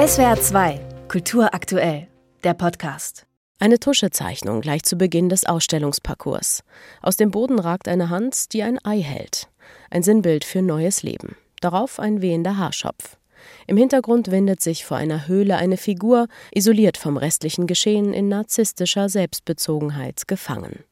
SWR 0.00 0.40
2, 0.40 0.80
Kultur 1.08 1.52
aktuell, 1.52 2.08
der 2.42 2.54
Podcast. 2.54 3.26
Eine 3.58 3.78
Tuschezeichnung 3.78 4.62
gleich 4.62 4.82
zu 4.82 4.96
Beginn 4.96 5.28
des 5.28 5.44
Ausstellungsparcours. 5.44 6.62
Aus 7.02 7.18
dem 7.18 7.30
Boden 7.30 7.58
ragt 7.58 7.86
eine 7.86 8.08
Hand, 8.08 8.54
die 8.54 8.62
ein 8.62 8.78
Ei 8.82 9.02
hält. 9.02 9.50
Ein 9.90 10.02
Sinnbild 10.02 10.44
für 10.44 10.62
neues 10.62 11.02
Leben. 11.02 11.36
Darauf 11.60 12.00
ein 12.00 12.22
wehender 12.22 12.56
Haarschopf. 12.56 13.18
Im 13.66 13.76
Hintergrund 13.76 14.30
windet 14.30 14.62
sich 14.62 14.86
vor 14.86 14.96
einer 14.96 15.28
Höhle 15.28 15.58
eine 15.58 15.76
Figur, 15.76 16.28
isoliert 16.50 16.96
vom 16.96 17.18
restlichen 17.18 17.66
Geschehen 17.66 18.14
in 18.14 18.28
narzisstischer 18.28 19.10
Selbstbezogenheit 19.10 20.26
gefangen. 20.26 20.84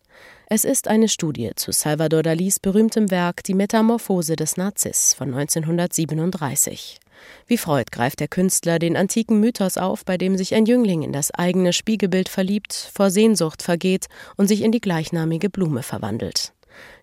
Es 0.51 0.67
ist 0.67 0.87
eine 0.87 1.09
Studie 1.09 1.53
zu 1.57 1.73
Salvador 1.73 2.23
Dalis 2.23 2.61
berühmtem 2.61 3.11
Werk 3.11 3.43
Die 3.45 3.55
Metamorphose 3.55 4.37
des 4.37 4.59
Narziss 4.59 5.15
von 5.15 5.33
1937. 5.33 7.01
Wie 7.47 7.59
Freud 7.59 7.87
greift 7.91 8.21
der 8.21 8.29
Künstler 8.29 8.79
den 8.79 8.97
antiken 8.97 9.41
Mythos 9.41 9.79
auf, 9.79 10.05
bei 10.05 10.19
dem 10.19 10.37
sich 10.37 10.55
ein 10.55 10.67
Jüngling 10.67 11.03
in 11.03 11.13
das 11.13 11.31
eigene 11.33 11.73
Spiegelbild 11.73 12.29
verliebt, 12.29 12.91
vor 12.95 13.11
Sehnsucht 13.11 13.63
vergeht 13.63 14.07
und 14.37 14.49
sich 14.49 14.63
in 14.63 14.73
die 14.73 14.81
gleichnamige 14.81 15.51
Blume 15.51 15.83
verwandelt. 15.83 16.53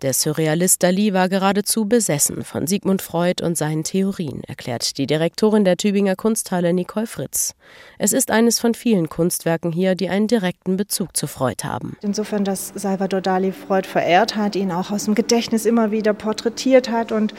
Der 0.02 0.12
Surrealist 0.12 0.82
Dali 0.82 1.12
war 1.14 1.28
geradezu 1.28 1.86
besessen 1.86 2.44
von 2.44 2.66
Sigmund 2.66 3.02
Freud 3.02 3.42
und 3.42 3.56
seinen 3.56 3.84
Theorien, 3.84 4.42
erklärt 4.44 4.98
die 4.98 5.06
Direktorin 5.06 5.64
der 5.64 5.76
Tübinger 5.76 6.16
Kunsthalle 6.16 6.72
Nicole 6.72 7.06
Fritz. 7.06 7.54
Es 7.98 8.12
ist 8.12 8.30
eines 8.30 8.58
von 8.58 8.74
vielen 8.74 9.08
Kunstwerken 9.08 9.72
hier, 9.72 9.94
die 9.94 10.08
einen 10.08 10.26
direkten 10.26 10.76
Bezug 10.76 11.16
zu 11.16 11.26
Freud 11.26 11.64
haben. 11.64 11.96
Insofern, 12.02 12.44
dass 12.44 12.72
Salvador 12.74 13.20
Dali 13.20 13.52
Freud 13.52 13.88
verehrt 13.88 14.36
hat, 14.36 14.56
ihn 14.56 14.70
auch 14.72 14.90
aus 14.90 15.06
dem 15.06 15.14
Gedächtnis 15.14 15.64
immer 15.64 15.90
wieder 15.90 16.12
porträtiert 16.14 16.90
hat 16.90 17.12
und 17.12 17.34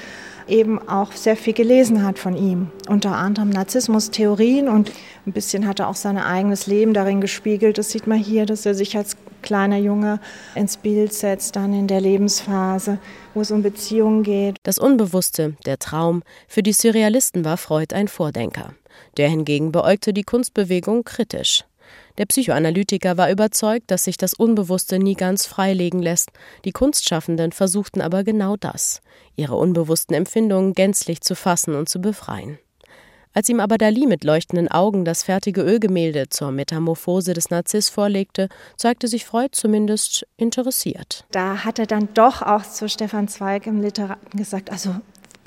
eben 0.47 0.87
auch 0.87 1.11
sehr 1.11 1.35
viel 1.35 1.53
gelesen 1.53 2.03
hat 2.03 2.19
von 2.19 2.35
ihm. 2.35 2.71
Unter 2.87 3.15
anderem 3.15 3.49
Narzissmus-Theorien 3.49 4.67
und 4.69 4.91
ein 5.25 5.33
bisschen 5.33 5.67
hat 5.67 5.79
er 5.79 5.89
auch 5.89 5.95
sein 5.95 6.17
eigenes 6.17 6.67
Leben 6.67 6.93
darin 6.93 7.21
gespiegelt. 7.21 7.77
Das 7.77 7.91
sieht 7.91 8.07
man 8.07 8.17
hier, 8.17 8.45
dass 8.45 8.65
er 8.65 8.73
sich 8.73 8.97
als 8.97 9.17
kleiner 9.41 9.77
Junge 9.77 10.19
ins 10.55 10.77
Bild 10.77 11.13
setzt, 11.13 11.55
dann 11.55 11.73
in 11.73 11.87
der 11.87 12.01
Lebensphase, 12.01 12.99
wo 13.33 13.41
es 13.41 13.51
um 13.51 13.61
Beziehungen 13.61 14.23
geht. 14.23 14.57
Das 14.63 14.77
Unbewusste, 14.77 15.55
der 15.65 15.79
Traum, 15.79 16.23
für 16.47 16.63
die 16.63 16.73
Surrealisten 16.73 17.45
war 17.45 17.57
Freud 17.57 17.93
ein 17.93 18.07
Vordenker. 18.07 18.73
Der 19.17 19.29
hingegen 19.29 19.71
beäugte 19.71 20.13
die 20.13 20.23
Kunstbewegung 20.23 21.03
kritisch. 21.03 21.65
Der 22.17 22.25
Psychoanalytiker 22.25 23.17
war 23.17 23.29
überzeugt, 23.29 23.91
dass 23.91 24.03
sich 24.03 24.17
das 24.17 24.33
Unbewusste 24.33 24.97
nie 24.97 25.13
ganz 25.13 25.45
freilegen 25.45 26.01
lässt. 26.01 26.31
Die 26.65 26.71
Kunstschaffenden 26.71 27.51
versuchten 27.51 28.01
aber 28.01 28.23
genau 28.23 28.55
das, 28.55 29.01
ihre 29.35 29.55
unbewussten 29.55 30.15
Empfindungen 30.15 30.73
gänzlich 30.73 31.21
zu 31.21 31.35
fassen 31.35 31.75
und 31.75 31.89
zu 31.89 32.01
befreien. 32.01 32.57
Als 33.33 33.49
ihm 33.49 33.59
aber 33.59 33.77
Dali 33.77 34.07
mit 34.07 34.23
leuchtenden 34.23 34.67
Augen 34.67 35.05
das 35.05 35.21
fertige 35.21 35.61
Ölgemälde 35.61 36.27
zur 36.27 36.51
Metamorphose 36.51 37.35
des 37.35 37.51
Narziss 37.51 37.87
vorlegte, 37.87 38.49
zeigte 38.77 39.07
sich 39.07 39.25
Freud 39.25 39.49
zumindest 39.51 40.25
interessiert. 40.37 41.23
Da 41.29 41.63
hat 41.63 41.77
er 41.77 41.85
dann 41.85 42.09
doch 42.15 42.41
auch 42.41 42.63
zu 42.63 42.89
Stefan 42.89 43.27
Zweig 43.27 43.67
im 43.67 43.79
Literaten 43.79 44.39
gesagt, 44.39 44.71
also 44.71 44.95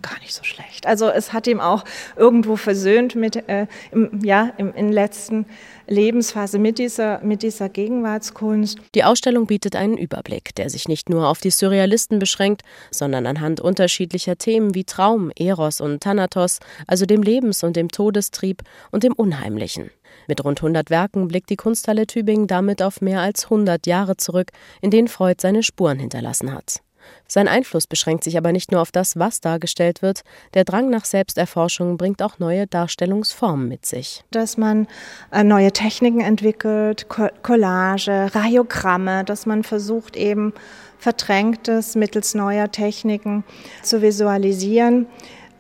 gar 0.03 0.19
nicht 0.21 0.35
so 0.35 0.45
schlecht. 0.45 0.87
Also 0.87 1.09
es 1.09 1.33
hat 1.33 1.47
ihm 1.47 1.61
auch 1.61 1.85
irgendwo 2.17 2.57
versöhnt 2.57 3.15
mit, 3.15 3.37
äh, 3.49 3.67
im, 3.91 4.21
ja, 4.23 4.53
im, 4.57 4.75
in 4.75 4.93
letzten 4.93 5.47
Lebensphase 5.87 6.59
mit 6.59 6.79
dieser, 6.79 7.21
mit 7.21 7.43
dieser 7.43 7.69
Gegenwartskunst. 7.69 8.79
Die 8.95 9.05
Ausstellung 9.05 9.47
bietet 9.47 9.77
einen 9.77 9.99
Überblick, 9.99 10.55
der 10.55 10.71
sich 10.71 10.89
nicht 10.89 11.11
nur 11.11 11.29
auf 11.29 11.41
die 11.41 11.51
Surrealisten 11.51 12.19
beschränkt, 12.19 12.63
sondern 12.91 13.27
anhand 13.27 13.61
unterschiedlicher 13.61 14.37
Themen 14.37 14.75
wie 14.75 14.85
Traum, 14.85 15.33
Eros 15.37 15.81
und 15.81 16.01
Thanatos, 16.01 16.61
also 16.87 17.07
dem 17.07 17.23
Lebens- 17.23 17.65
und 17.65 17.77
dem 17.77 17.89
Todestrieb 17.89 18.63
und 18.91 19.03
dem 19.03 19.13
Unheimlichen. 19.13 19.91
Mit 20.29 20.45
rund 20.45 20.61
100 20.61 20.91
Werken 20.91 21.29
blickt 21.29 21.51
die 21.51 21.57
Kunsthalle 21.57 22.07
Tübingen 22.07 22.47
damit 22.47 22.83
auf 22.83 23.01
mehr 23.01 23.21
als 23.21 23.45
100 23.45 23.87
Jahre 23.87 24.17
zurück, 24.17 24.51
in 24.81 24.91
denen 24.91 25.09
Freud 25.09 25.37
seine 25.41 25.63
Spuren 25.63 25.99
hinterlassen 25.99 26.53
hat. 26.55 26.83
Sein 27.27 27.49
Einfluss 27.49 27.87
beschränkt 27.87 28.25
sich 28.25 28.37
aber 28.37 28.53
nicht 28.53 28.73
nur 28.73 28.81
auf 28.81 28.93
das, 28.93 29.19
was 29.19 29.41
dargestellt 29.41 30.03
wird. 30.03 30.23
Der 30.55 30.65
Drang 30.65 30.91
nach 30.91 31.05
Selbsterforschung 31.05 31.97
bringt 31.97 32.23
auch 32.23 32.39
neue 32.39 32.67
Darstellungsformen 32.67 33.69
mit 33.69 33.87
sich. 33.87 34.25
Dass 34.31 34.57
man 34.57 34.89
äh, 35.33 35.45
neue 35.45 35.73
Techniken 35.73 36.21
entwickelt, 36.21 37.07
Collage, 37.09 38.29
Radiogramme, 38.35 39.25
dass 39.25 39.47
man 39.47 39.63
versucht 39.63 40.17
eben 40.17 40.53
Verdrängtes 40.99 41.95
mittels 41.97 42.35
neuer 42.35 42.71
Techniken 42.71 43.45
zu 43.83 44.03
visualisieren. 44.03 45.07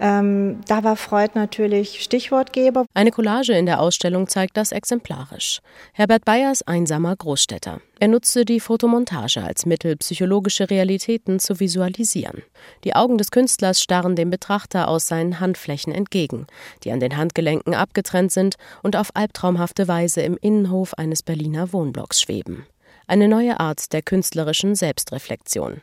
Ähm, 0.03 0.63
da 0.67 0.83
war 0.83 0.97
Freud 0.97 1.33
natürlich 1.35 2.03
Stichwortgeber. 2.03 2.87
Eine 2.95 3.11
Collage 3.11 3.53
in 3.53 3.67
der 3.67 3.81
Ausstellung 3.81 4.29
zeigt 4.29 4.57
das 4.57 4.73
exemplarisch. 4.73 5.61
Herbert 5.93 6.25
Bayers 6.25 6.63
einsamer 6.63 7.15
Großstädter. 7.15 7.83
Er 7.99 8.09
nutzte 8.09 8.47
die 8.47 8.61
Fotomontage 8.61 9.43
als 9.43 9.67
Mittel, 9.67 9.97
psychologische 9.97 10.71
Realitäten 10.71 11.39
zu 11.39 11.61
visualisieren. 11.61 12.43
Die 12.85 12.97
Augen 12.97 13.19
des 13.19 13.31
Künstlers 13.31 13.83
starren 13.83 14.17
dem 14.17 14.31
Betrachter 14.31 14.89
aus 14.89 15.07
seinen 15.07 15.39
Handflächen 15.39 15.93
entgegen, 15.93 16.47
die 16.83 16.93
an 16.93 17.01
den 17.01 17.19
Handgelenken 17.19 17.75
abgetrennt 17.75 18.33
sind 18.33 18.55
und 18.83 18.97
auf 18.97 19.11
albtraumhafte 19.13 19.87
Weise 19.87 20.23
im 20.23 20.39
Innenhof 20.41 20.95
eines 20.95 21.23
Berliner 21.23 21.75
Wohnblocks 21.75 22.23
schweben. 22.23 22.65
Eine 23.07 23.29
neue 23.29 23.61
Art 23.61 23.93
der 23.93 24.01
künstlerischen 24.01 24.75
Selbstreflexion. 24.75 25.83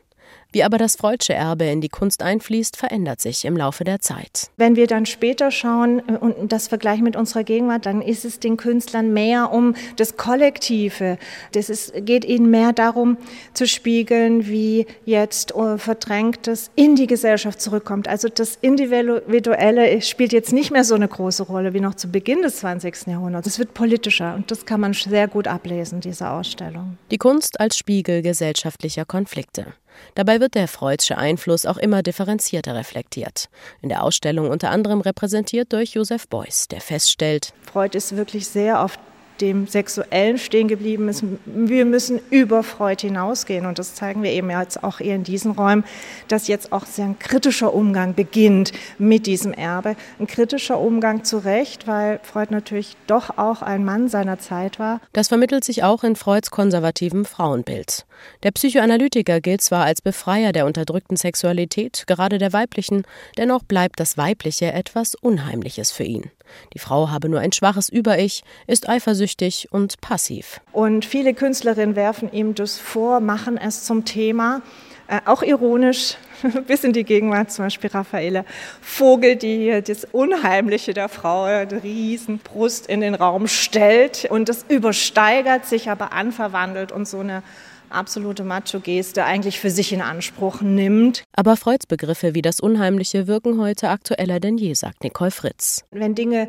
Wie 0.51 0.63
aber 0.63 0.77
das 0.77 0.95
Freudsche 0.95 1.33
Erbe 1.33 1.65
in 1.65 1.81
die 1.81 1.89
Kunst 1.89 2.23
einfließt, 2.23 2.77
verändert 2.77 3.19
sich 3.19 3.43
im 3.43 3.57
Laufe 3.57 3.83
der 3.83 3.99
Zeit. 3.99 4.49
Wenn 4.55 4.75
wir 4.75 4.87
dann 4.87 5.05
später 5.05 5.51
schauen 5.51 6.01
äh, 6.07 6.13
und 6.13 6.51
das 6.51 6.67
vergleichen 6.67 7.03
mit 7.03 7.15
unserer 7.15 7.43
Gegenwart, 7.43 7.85
dann 7.85 8.01
ist 8.01 8.23
es 8.23 8.39
den 8.39 8.55
Künstlern 8.55 9.13
mehr 9.13 9.51
um 9.51 9.75
das 9.97 10.15
Kollektive. 10.15 11.17
Das 11.51 11.69
ist, 11.69 11.93
geht 12.05 12.23
ihnen 12.23 12.49
mehr 12.49 12.71
darum 12.71 13.17
zu 13.53 13.67
spiegeln, 13.67 14.47
wie 14.47 14.87
jetzt 15.05 15.53
äh, 15.53 15.77
Verdrängtes 15.77 16.71
in 16.75 16.95
die 16.95 17.07
Gesellschaft 17.07 17.61
zurückkommt. 17.61 18.07
Also 18.07 18.29
das 18.29 18.57
Individuelle 18.61 20.01
spielt 20.01 20.31
jetzt 20.31 20.53
nicht 20.53 20.71
mehr 20.71 20.83
so 20.83 20.95
eine 20.95 21.07
große 21.07 21.43
Rolle 21.43 21.73
wie 21.73 21.81
noch 21.81 21.95
zu 21.95 22.07
Beginn 22.07 22.41
des 22.41 22.57
20. 22.57 23.07
Jahrhunderts. 23.07 23.47
Es 23.47 23.59
wird 23.59 23.73
politischer 23.73 24.35
und 24.35 24.49
das 24.49 24.65
kann 24.65 24.79
man 24.79 24.93
sehr 24.93 25.27
gut 25.27 25.47
ablesen, 25.47 25.99
diese 25.99 26.29
Ausstellung. 26.29 26.97
Die 27.11 27.17
Kunst 27.17 27.59
als 27.59 27.77
Spiegel 27.77 28.21
gesellschaftlicher 28.21 29.05
Konflikte. 29.05 29.73
Dabei 30.15 30.36
wird 30.39 30.55
der 30.55 30.67
Freudsche 30.67 31.17
Einfluss 31.17 31.65
auch 31.65 31.77
immer 31.77 32.03
differenzierter 32.03 32.75
reflektiert. 32.75 33.49
In 33.81 33.89
der 33.89 34.03
Ausstellung 34.03 34.49
unter 34.49 34.71
anderem 34.71 35.01
repräsentiert 35.01 35.73
durch 35.73 35.91
Josef 35.91 36.27
Beuys, 36.27 36.67
der 36.67 36.81
feststellt, 36.81 37.53
Freud 37.71 37.97
ist 37.97 38.15
wirklich 38.15 38.47
sehr 38.47 38.81
auf 38.83 38.97
dem 39.41 39.67
Sexuellen 39.67 40.37
stehen 40.37 40.67
geblieben 40.67 41.09
ist. 41.09 41.23
Wir 41.45 41.85
müssen 41.85 42.19
über 42.29 42.63
Freud 42.63 43.01
hinausgehen 43.01 43.65
und 43.65 43.79
das 43.79 43.95
zeigen 43.95 44.23
wir 44.23 44.31
eben 44.31 44.49
jetzt 44.49 44.83
auch 44.83 44.99
eher 44.99 45.15
in 45.15 45.23
diesen 45.23 45.51
Räumen, 45.51 45.83
dass 46.27 46.47
jetzt 46.47 46.71
auch 46.71 46.85
sehr 46.85 47.05
ein 47.05 47.19
kritischer 47.19 47.73
Umgang 47.73 48.13
beginnt 48.13 48.71
mit 48.97 49.25
diesem 49.25 49.53
Erbe. 49.53 49.95
Ein 50.19 50.27
kritischer 50.27 50.79
Umgang 50.79 51.23
zu 51.23 51.37
Recht, 51.37 51.87
weil 51.87 52.19
Freud 52.23 52.51
natürlich 52.51 52.95
doch 53.07 53.37
auch 53.37 53.61
ein 53.61 53.85
Mann 53.85 54.07
seiner 54.07 54.39
Zeit 54.39 54.79
war. 54.79 55.01
Das 55.13 55.27
vermittelt 55.27 55.63
sich 55.63 55.83
auch 55.83 56.03
in 56.03 56.15
Freuds 56.15 56.51
konservativem 56.51 57.25
Frauenbild. 57.25 58.05
Der 58.43 58.51
Psychoanalytiker 58.51 59.41
gilt 59.41 59.61
zwar 59.61 59.85
als 59.85 60.01
Befreier 60.01 60.51
der 60.51 60.65
unterdrückten 60.65 61.17
Sexualität, 61.17 62.03
gerade 62.07 62.37
der 62.37 62.53
weiblichen, 62.53 63.03
dennoch 63.37 63.63
bleibt 63.63 63.99
das 63.99 64.17
Weibliche 64.17 64.71
etwas 64.73 65.15
Unheimliches 65.15 65.91
für 65.91 66.03
ihn. 66.03 66.31
Die 66.73 66.79
Frau 66.79 67.09
habe 67.09 67.29
nur 67.29 67.39
ein 67.39 67.51
schwaches 67.51 67.89
Über-Ich, 67.89 68.43
ist 68.67 68.89
eifersüchtig 68.89 69.69
und 69.71 70.01
passiv. 70.01 70.61
Und 70.71 71.05
viele 71.05 71.33
Künstlerinnen 71.33 71.95
werfen 71.95 72.31
ihm 72.31 72.55
das 72.55 72.77
vor, 72.77 73.19
machen 73.19 73.57
es 73.57 73.83
zum 73.83 74.05
Thema. 74.05 74.61
Äh, 75.07 75.21
auch 75.25 75.41
ironisch, 75.41 76.17
bis 76.67 76.83
in 76.83 76.93
die 76.93 77.03
Gegenwart, 77.03 77.51
zum 77.51 77.65
Beispiel 77.65 77.89
Raffaele 77.89 78.45
Vogel, 78.81 79.35
die 79.35 79.81
das 79.85 80.05
Unheimliche 80.05 80.93
der 80.93 81.09
Frau, 81.09 81.65
die 81.65 81.75
Riesenbrust 81.75 82.87
in 82.87 83.01
den 83.01 83.15
Raum 83.15 83.47
stellt 83.47 84.25
und 84.29 84.49
das 84.49 84.65
übersteigert 84.67 85.65
sich 85.65 85.89
aber 85.89 86.13
anverwandelt 86.13 86.91
und 86.91 87.07
so 87.07 87.19
eine 87.19 87.43
absolute 87.89 88.43
Macho-Geste 88.43 89.23
eigentlich 89.23 89.59
für 89.59 89.69
sich 89.69 89.93
in 89.93 90.01
Anspruch 90.01 90.61
nimmt. 90.61 91.23
Aber 91.35 91.55
Freuds 91.55 91.85
Begriffe 91.85 92.33
wie 92.33 92.41
das 92.41 92.59
Unheimliche 92.59 93.27
wirken 93.27 93.59
heute 93.59 93.89
aktueller 93.89 94.39
denn 94.39 94.57
je, 94.57 94.73
sagt 94.73 95.03
Nicole 95.03 95.31
Fritz. 95.31 95.85
Wenn 95.91 96.15
Dinge, 96.15 96.47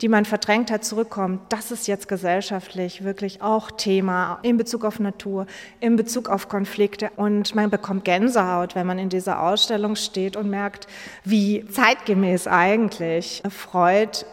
die 0.00 0.08
man 0.08 0.24
verdrängt 0.24 0.70
hat, 0.70 0.84
zurückkommen, 0.84 1.40
das 1.48 1.70
ist 1.70 1.86
jetzt 1.88 2.08
gesellschaftlich 2.08 3.04
wirklich 3.04 3.42
auch 3.42 3.70
Thema 3.70 4.38
in 4.42 4.56
Bezug 4.56 4.84
auf 4.84 4.98
Natur, 5.00 5.46
in 5.80 5.96
Bezug 5.96 6.28
auf 6.28 6.48
Konflikte. 6.48 7.10
Und 7.16 7.54
man 7.54 7.70
bekommt 7.70 8.04
Gänsehaut, 8.04 8.74
wenn 8.74 8.86
man 8.86 8.98
in 8.98 9.08
dieser 9.30 9.42
Ausstellung 9.42 9.94
steht 9.94 10.36
und 10.36 10.50
merkt, 10.50 10.88
wie 11.22 11.64
zeitgemäß 11.68 12.48
eigentlich 12.48 13.42
Freud 13.48 14.24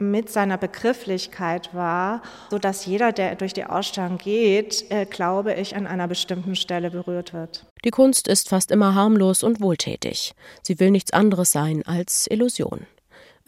mit 0.00 0.28
seiner 0.28 0.56
Begrifflichkeit 0.56 1.72
war, 1.72 2.22
so 2.50 2.58
dass 2.58 2.84
jeder, 2.86 3.12
der 3.12 3.36
durch 3.36 3.52
die 3.52 3.64
Ausstellung 3.64 4.18
geht, 4.18 4.90
äh, 4.90 5.04
glaube 5.04 5.54
ich, 5.54 5.76
an 5.76 5.86
einer 5.86 6.08
bestimmten 6.08 6.56
Stelle 6.56 6.90
berührt 6.90 7.32
wird. 7.32 7.66
Die 7.84 7.90
Kunst 7.90 8.26
ist 8.26 8.48
fast 8.48 8.72
immer 8.72 8.94
harmlos 8.94 9.44
und 9.44 9.60
wohltätig. 9.60 10.32
Sie 10.62 10.80
will 10.80 10.90
nichts 10.90 11.12
anderes 11.12 11.52
sein 11.52 11.84
als 11.86 12.26
Illusion. 12.28 12.86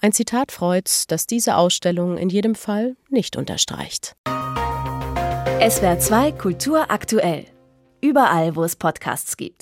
Ein 0.00 0.12
Zitat 0.12 0.52
Freuds, 0.52 1.06
das 1.08 1.26
diese 1.26 1.56
Ausstellung 1.56 2.16
in 2.16 2.28
jedem 2.28 2.54
Fall 2.54 2.96
nicht 3.08 3.36
unterstreicht. 3.36 4.14
SWR 5.68 5.98
2 5.98 6.32
Kultur 6.32 6.90
aktuell. 6.90 7.46
Überall, 8.00 8.54
wo 8.56 8.62
es 8.62 8.76
Podcasts 8.76 9.36
gibt. 9.36 9.52